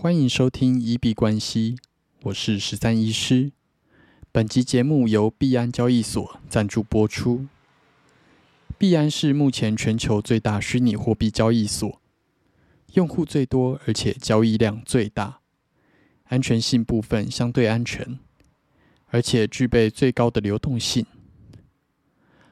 [0.00, 1.76] 欢迎收听一币关系，
[2.22, 3.50] 我是十三医师。
[4.30, 7.48] 本集节目由币安交易所赞助播出。
[8.78, 12.00] 币安是目前全球最大虚拟货币交易所，
[12.92, 15.40] 用户最多，而且交易量最大，
[16.26, 18.20] 安全性部分相对安全，
[19.08, 21.04] 而且具备最高的流动性。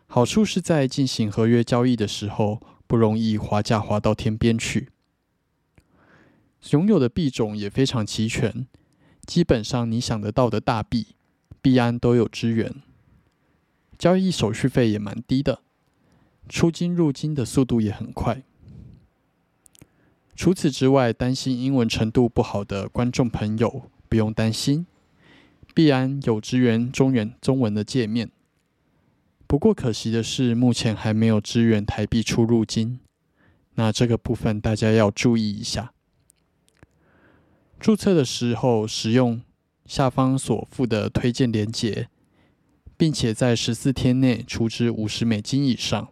[0.08, 4.88] 好处是在进行合约交易的时候，不容易滑价滑到天边去。
[6.70, 8.66] 拥有的币种也非常齐全，
[9.24, 11.08] 基本上你想得到的大币，
[11.62, 12.74] 币安都有支援。
[13.98, 15.60] 交易手续费也蛮低的，
[16.48, 18.42] 出金入金的速度也很快。
[20.34, 24.86] 除此之外，担心英文程度不好的观众朋友不用担心，
[25.72, 28.30] 币安有支援中原中文的界面。
[29.46, 33.00] 不过可惜的是，目前还没有支援台币出入金，
[33.76, 35.92] 那这个部分大家要注意一下。
[37.78, 39.42] 注册的时候使用
[39.84, 42.08] 下方所附的推荐连接，
[42.96, 46.08] 并且在十四天内储值五十美金以上，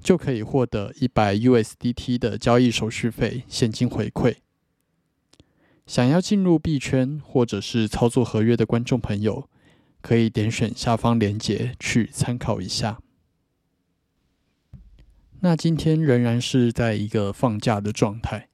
[0.00, 4.36] 就可以获得一百 USDT 的交易手续费现金回馈。
[5.86, 9.48] 想要进入币圈或者是操作合约的观众朋友，
[10.00, 13.00] 可以点选下方链接去参考一下。
[15.40, 18.49] 那今天仍然是在一个放假的状态。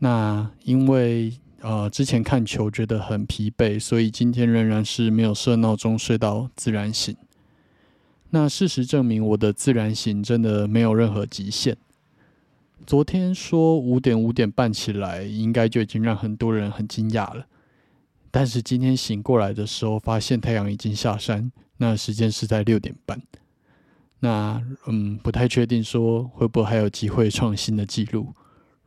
[0.00, 7.16] 那因为呃之前看球觉得很疲惫，所以今天仍然是没有设闹钟睡到自然醒。
[8.30, 11.76] 那事实证明我的自然醒真的没有任何极限。
[12.86, 17.46] 昨天说五点五点半起来，应该就已经让很多人很惊讶了。
[18.30, 23.20] 但是今天醒过来的时候，发现太阳已经下山，那时间是在六点半。
[24.20, 28.34] 那嗯，不太确定说会不会还有机会创新的记录。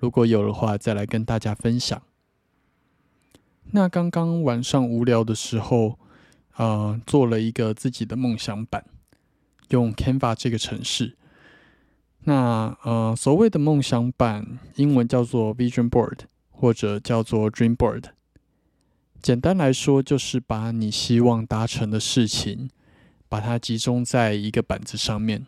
[0.01, 2.01] 如果有的话，再来跟大家分享。
[3.69, 5.99] 那刚刚晚上无聊的时候，
[6.55, 8.83] 呃，做了一个自己的梦想版，
[9.69, 11.15] 用 Canva 这个城市。
[12.23, 18.05] 那呃，所谓的梦想版，英文叫做 Vision Board，或者叫做 Dream Board。
[19.21, 22.71] 简单来说，就是把你希望达成的事情，
[23.29, 25.45] 把它集中在一个板子上面。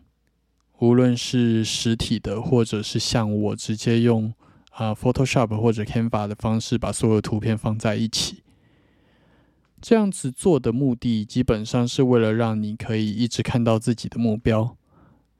[0.78, 4.32] 无论是实体的，或者是像我直接用。
[4.76, 8.42] 啊，Photoshop 或者 Canva 的方式把所有图片放在一起，
[9.80, 14.76] 这样子做的目的基本上是为了让你可以一直看到自己的目标，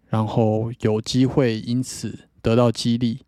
[0.08, 3.22] 然后有机会因此得到激励。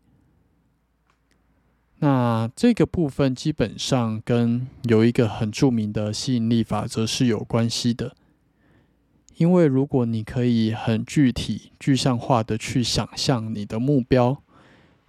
[1.98, 8.14] 那这个部分基本上跟有一个很著名的吸引力法则是有关系的，
[9.38, 14.40] 因为如果你可以很具体、具象化的去想象你的目标。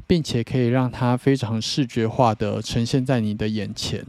[0.07, 4.03] 并且可以让它非常视觉化的呈现在你的眼前。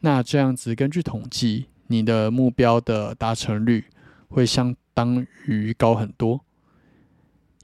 [0.00, 3.86] 那这样子，根据统计，你的目标的达成率
[4.28, 6.42] 会相当于高很多。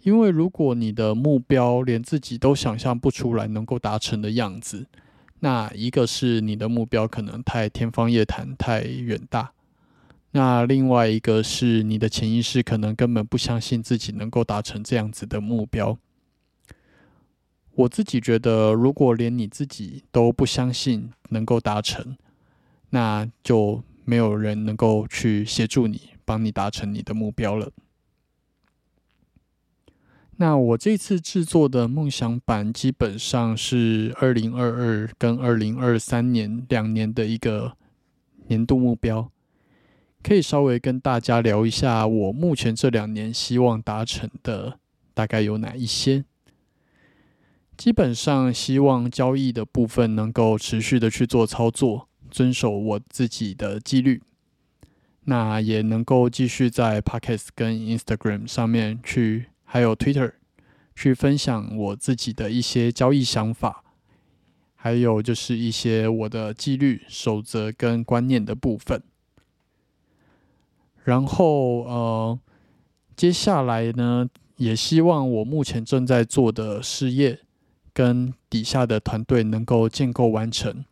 [0.03, 4.87] 因为如果你的目标连自己都想象不出来能够达成的样子，
[5.41, 9.53] 那一个是你的目标可能太天方夜谭、太远大；
[10.33, 15.97] 那另外一个是你的潜意识可能根本不相信自己能够达成这样子的目标。
[17.77, 22.17] 我自己觉得，如果连你自己都不相信能够达成，
[22.91, 27.73] 那就没有人能够去协助你，帮你达成你的目标了。
[30.37, 37.77] 那我这次制作的梦想版，基本上是二零二二跟二零二三年两年的一个
[38.49, 39.31] 年度目标，
[40.23, 44.79] 可以稍微跟大家聊一下，我目前这两年希望达成的
[45.13, 46.25] 大概有哪一些。
[47.77, 54.23] 基本上希望交易的部分能够持续的去做操作，遵守我自己的纪律。
[55.25, 60.33] 那也能够继续在 Pockets 跟 Instagram 上面去，还有 Twitter
[60.95, 63.83] 去分享我自己的一些交易想法，
[64.75, 69.03] 还有就是一些我的纪律守则跟观念的部分。
[71.03, 72.39] 然后呃，
[73.17, 77.41] 接下来呢，也希望我目前正在做的事业。
[77.95, 80.85] 跟底下的团队能够建构完成，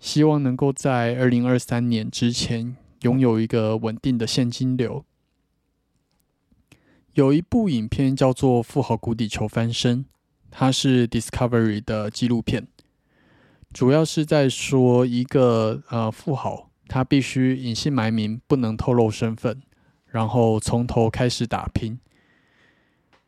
[0.00, 5.04] 希望能够在二零二三年之前拥有一个稳定的现金流。
[7.12, 10.04] 有一部影片叫做《富豪谷底求翻身》，
[10.50, 12.66] 它是 Discovery 的纪录片，
[13.74, 19.60] 主要是在说一个呃富豪，他必须隐姓埋名，不能透露身份，
[20.06, 22.00] 然后从头开始打拼。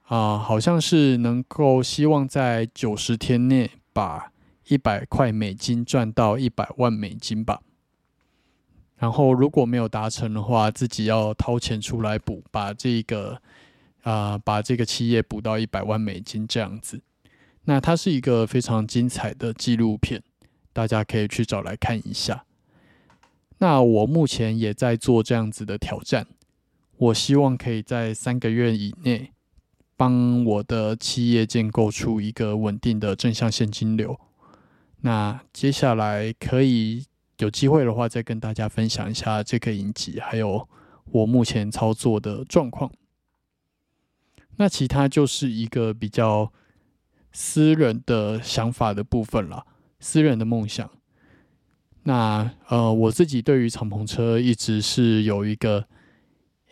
[0.04, 4.30] 啊，好像是能够希望在九十天内把
[4.68, 7.60] 一百块美金赚到一百万美金吧。
[8.96, 13.40] 然后如果没有达成的话，自己要掏钱出来补，把这个
[14.02, 17.02] 啊把这个企业补到一百万美金这样子。
[17.64, 20.22] 那它是一个非常精彩的纪录片，
[20.72, 22.44] 大家可以去找来看一下。
[23.58, 26.26] 那我目前也在做这样子的挑战，
[26.96, 29.32] 我希望可以在三个月以内
[29.96, 34.18] 帮我的企业建构出一个稳定的正向现金流。
[35.00, 37.04] 那接下来可以
[37.38, 40.68] 有机会的话，再跟大家分享一下这个影集，还有
[41.12, 42.90] 我目前操作的状况。
[44.56, 46.52] 那其他就是一个比较
[47.32, 49.66] 私人的想法的部分了，
[49.98, 50.88] 私人的梦想。
[52.04, 55.86] 那呃，我自己对于敞篷车一直是有一个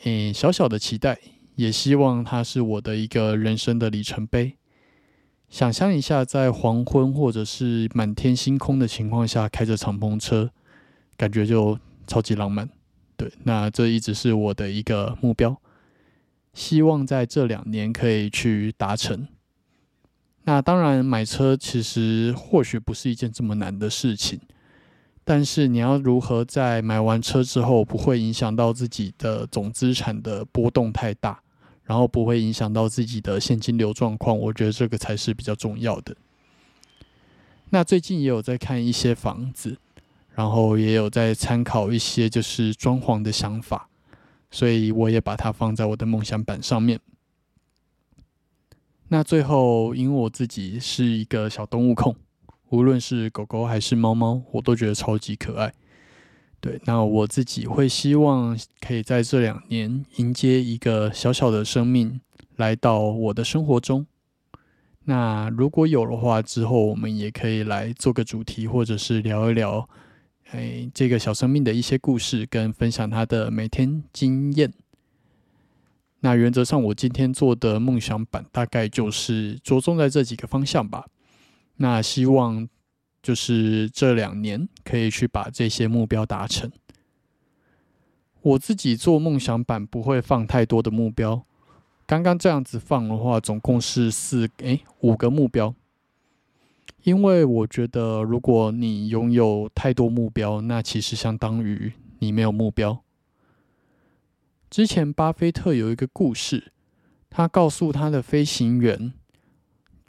[0.04, 1.18] 嗯小小的期待，
[1.54, 4.56] 也希望它是我的一个人生的里程碑。
[5.48, 10.50] 想象一下，在黄昏或者是满天星空的情况下开着敞篷车，
[11.16, 12.68] 感觉就超级浪漫。
[13.16, 15.60] 对，那这一直是我的一个目标，
[16.54, 19.28] 希望在这两年可以去达成。
[20.44, 24.40] 那当然，买车其实或许不是一件这么难的事情。
[25.24, 31.40] 但是你要如何在买完车之后不会影响到自己的总资产的波动太大，
[31.84, 34.36] 然后不会影响到自己的现金流状况？
[34.36, 36.16] 我觉得这个才是比较重要的。
[37.70, 39.78] 那最近也有在看一些房子，
[40.34, 43.88] 然后也有在参考一些就是装潢的想法，
[44.50, 46.98] 所以我也把它放在我的梦想板上面。
[49.08, 52.16] 那最后，因为我自己是一个小动物控。
[52.72, 55.74] 无论是狗狗还是猫猫，我都觉得超级可爱。
[56.58, 62.18] 对，那我自己会希望可以在这两年迎接一个小小的生命
[62.56, 64.06] 来到我的生活中。
[65.04, 69.86] 那如果有的话，之后我们也可以来做个主题，或者是聊一聊，
[70.52, 74.72] 哎，这个小生命的一些故事，跟分享他的每天经验。
[76.20, 81.06] 那原则上，我今天做的梦想版大概就是着重在这几个方向吧。
[81.76, 82.68] 那希望
[83.22, 86.70] 就是这两年可以去把这些目标达成。
[88.42, 91.44] 我自己做梦想版不会放太多的目标，
[92.06, 95.74] 刚刚这样子放的话，总共是四诶五个目标。
[97.04, 103.02] 因为我觉得，如果你拥有太多目标，那其实相当于你没有目标。
[104.70, 106.72] 之前巴菲特有一个故事，
[107.28, 109.12] 他告诉他的飞行员。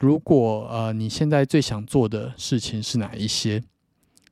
[0.04, 3.64] 如果呃你现在最想做的事情是哪一些，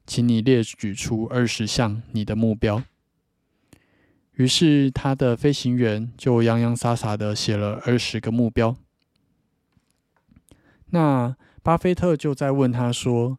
[0.07, 2.83] 请你列举出二十项你的目标。
[4.35, 8.77] 于是他的飞行员就洋洋洒洒的写了二十个目标。
[10.91, 13.39] 那巴菲特就在问他说：“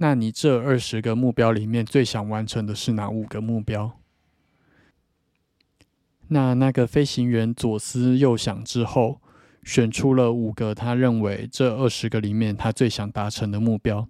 [0.00, 4.00] 那你这二十个目标里面最想完成的是哪五个目标？”
[6.28, 9.20] 那那个飞行员左思右想之后。
[9.64, 14.06] 选出了五个他认为这二十个里面他最想达成的目标。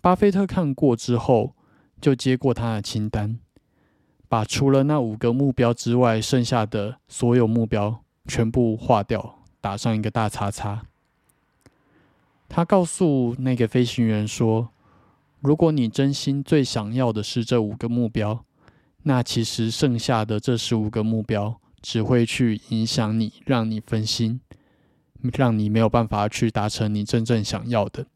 [0.00, 1.54] 巴菲特看过之后，
[2.00, 3.38] 就接过他的清单，
[4.28, 10.86] 把除了那五个目标之外剩下的所有目标全部划掉，打上一个大叉叉。
[12.48, 14.70] 他告诉那个飞行员说
[15.40, 18.44] ：“如果你真心最想要的是这五个目标，
[19.04, 24.40] 那其实剩下的这十五个目标。”只会去影响你，让你分心，
[25.34, 28.06] 让你没有办法去达成你真正想要的。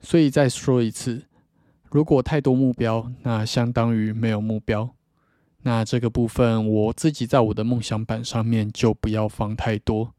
[0.00, 1.24] 所以再说一次，
[1.90, 4.94] 如果太多目标，那相当于没有目标。
[5.62, 10.12] 那这个部分，我自己在我的梦想板上面就不要放太多，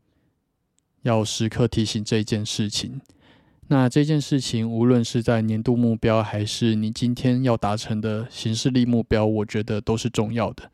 [1.03, 2.99] 要时刻提醒这件事情。
[3.67, 10.71] 那这件事情，无论是在年度目标，还是你今天要达成的形式力目标，我觉得都是重要的。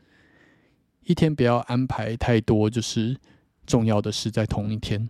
[1.03, 3.17] 一天不要安排太多，就是
[3.65, 5.09] 重要的事在同一天。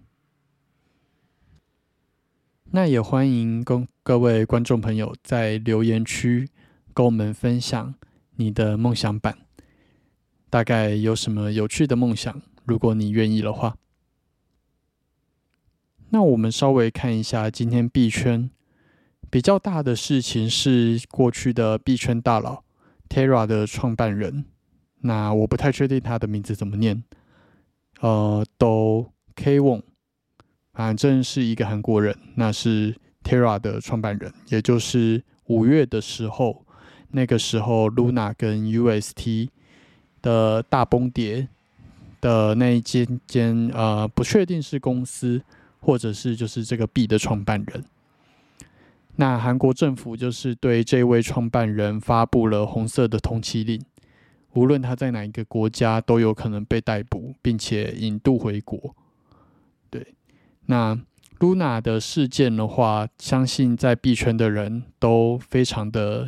[2.72, 6.48] 那也欢迎跟各位观众朋友在留言区
[6.94, 7.94] 跟我们分享
[8.38, 9.40] 你的梦想版，
[10.50, 12.42] 大概有什么有趣的梦想？
[12.64, 13.76] 如果你愿意的话，
[16.12, 18.50] 那我们稍微看一下今天币圈
[19.30, 22.64] 比较大的事情是过去的币圈大佬
[23.10, 24.46] Terra 的创办人。
[25.02, 27.04] 那我不太确定他的名字怎么念，
[28.00, 29.82] 呃，Do K Won，
[30.74, 32.16] 反正是一个韩国人。
[32.36, 36.64] 那是 Terra 的创办人，也就是五月的时候，
[37.10, 39.50] 那个时候 Luna 跟 UST
[40.22, 41.48] 的大崩跌
[42.20, 45.42] 的那一间间，呃，不确定是公司
[45.80, 47.84] 或者是就是这个币的创办人。
[49.16, 53.84] 那韩国政府就是对这位创办人发布了红色的通缉令，
[54.54, 58.96] 无论他在哪一个国家都有可能被逮捕，并且引渡回国。
[59.90, 60.16] 对，
[60.66, 60.98] 那
[61.40, 66.28] Luna 的事件的话，相信在币圈的人都非常的，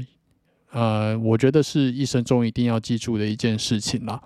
[0.71, 4.21] 呃，我觉得是一生中一定要记住的一件事情啦。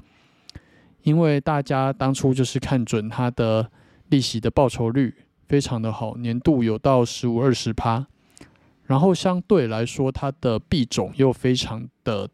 [1.04, 3.72] 因为大家当初就是看准它的
[4.10, 5.16] 利息的报酬率
[5.48, 8.08] 非常的好，年度有到十五二十趴。
[8.84, 12.30] 然后相对来说，它的币种又非常的，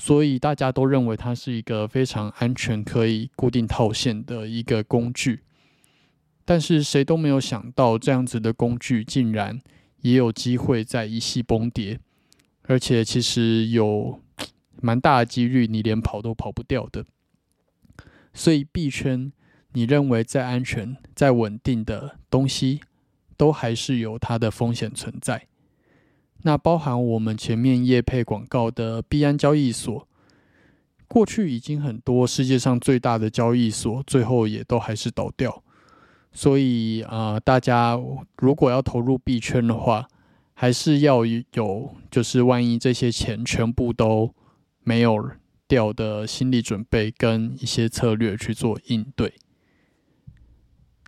[0.00, 5.40] 所以大家都认为它是一个非常安全、可以固定套现的一个工具。
[6.46, 9.60] 但是谁都没有想到，这样子的工具竟然
[10.00, 12.00] 也有机会在一夕崩跌，
[12.62, 14.22] 而且其实有
[14.80, 17.04] 蛮大的几率你连跑都跑不掉的。
[18.32, 19.30] 所以币圈，
[19.74, 22.80] 你认为再安全、再稳定的东西？
[23.36, 25.46] 都还是有它的风险存在。
[26.42, 30.08] 那包含我们前面业配广告的币安交易所，
[31.06, 35.62] 过去已经很多世界上最大的交易所，最后也都还是倒掉。
[36.32, 38.00] 所以啊，大家
[38.38, 40.08] 如果要投入币圈的话，
[40.54, 44.34] 还是要有，就是万一这些钱全部都
[44.82, 45.30] 没有
[45.66, 49.34] 掉的心理准备跟一些策略去做应对。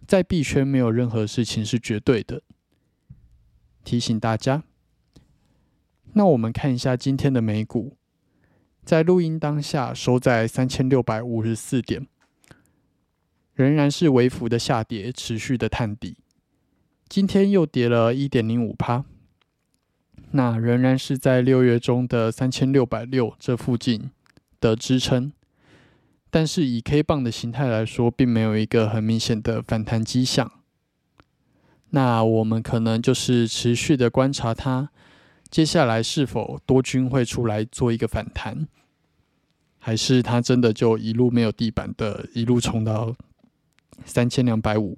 [0.06, 2.42] 在币圈没有任何事情是绝对的，
[3.84, 4.64] 提醒大家。
[6.14, 7.96] 那我们看一下今天的美股，
[8.84, 12.06] 在录音当下收在三千六百五十四点，
[13.54, 16.16] 仍然是微幅的下跌，持续的探底。
[17.08, 19.04] 今天又跌了一点零五趴，
[20.32, 24.10] 那仍然是在六月中的三千六百六这附近
[24.60, 25.32] 的支撑。
[26.30, 30.50] 但是以 K 棒的形态来说，并没有一个很明显的反弹迹象。
[31.90, 34.90] 那我们可能就是持续的观察它，
[35.52, 38.66] 接下来是否多军会出来做一个反弹，
[39.78, 43.14] 还是它真的就一路没有地板的，一路冲到
[44.06, 44.96] 三千两百五？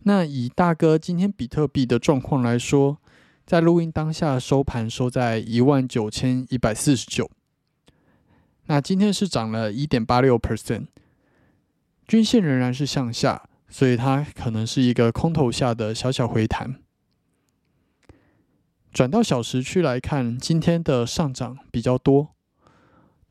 [0.00, 2.98] 那以大哥今天比特币的状况来说，
[3.46, 7.30] 在录音当下收盘收在一万九千一百四十九。
[8.66, 10.88] 那今天是涨了一点八六 percent，
[12.06, 16.82] 均线仍然是向下，所以它可能是一个空头下的小小回弹。
[18.98, 22.30] 转到小时区来看，今天的上涨比较多，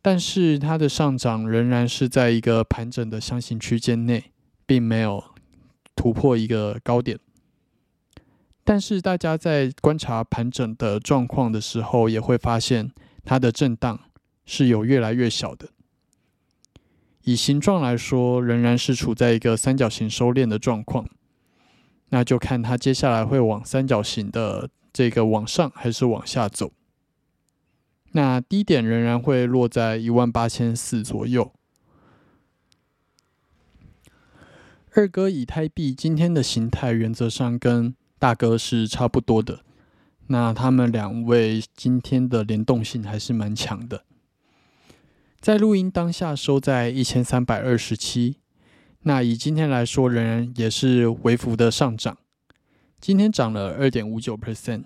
[0.01, 4.31] 但是它的上涨仍然是在一个盘整的箱型区间内，
[4.65, 5.21] 并没有
[5.93, 7.19] 突破一个高点。
[8.63, 12.93] 但是大家在观察盘整的状况的时候，也会发现
[13.25, 13.99] 它的震荡。
[14.45, 15.67] 是有越来越小的。
[17.23, 21.05] 以形状来说，仍然是处在一个三角形收敛的状况。
[22.11, 26.71] 那就看它接下来会往三角形的这个往上还是往下走。
[28.13, 31.53] 那低点仍然会落在一万八千四左右。
[34.95, 39.59] 二哥以太币今天的形态原则上跟大哥是差不多的。
[40.29, 44.03] 那他们两位今天的联动性还是蛮强的。
[45.39, 48.37] 在录音当下收在一千三百二十七，
[49.03, 52.17] 那以今天来说，仍然也是微幅的上涨。
[52.99, 54.83] 今天涨了二点五九 percent，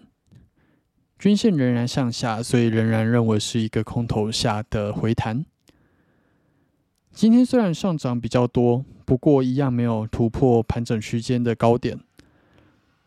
[1.18, 5.46] 均线仍然向下，所以仍然认为是一个空头下的回弹。
[7.12, 12.00] 今天虽然上涨比较多，不过一样没有突破盘整区间的高点，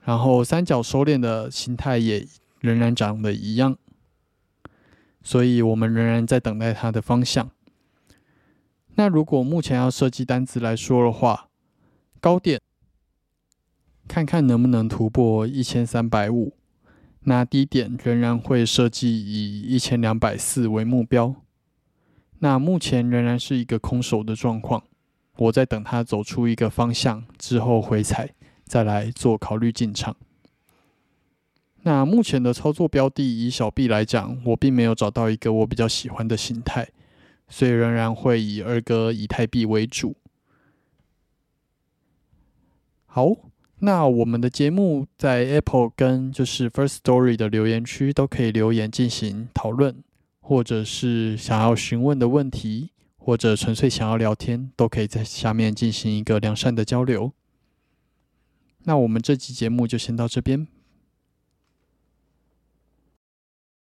[0.04, 2.26] 然后三角收敛的形态也
[2.60, 3.76] 仍然涨的一样。
[5.22, 7.50] 所以我们仍然在等待它的方向。
[8.96, 11.48] 那如果目前要设计单子来说的话，
[12.20, 12.60] 高点
[14.06, 16.54] 看看能不能突破一千三百五，
[17.20, 21.34] 那低点仍然会设计以一千两百四为目标。
[22.40, 24.84] 那目前仍然是一个空手的状况，
[25.36, 28.34] 我在等它走出一个方向之后回踩，
[28.64, 30.14] 再来做考虑进场。
[31.82, 36.88] 那目前的操作标的，以小币来讲，我并没有找到一个我比较喜欢的形态，
[37.48, 40.16] 所以仍然会以二哥以太币为主。
[43.06, 43.28] 好，
[43.84, 50.02] 那我们的节目在 Apple 跟就是 First Story 的留言区都可以留言进行讨论，
[50.40, 57.32] 或者是想要询问的问题，或者纯粹想要聊天，都可以在下面进行一个良善的交流。
[58.84, 60.66] 那我们这期节目就先到这边。